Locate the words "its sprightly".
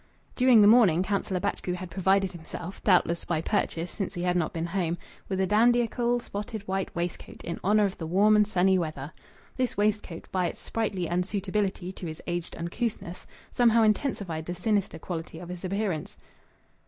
10.47-11.05